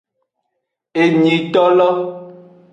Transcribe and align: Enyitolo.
Enyitolo. 1.01 1.89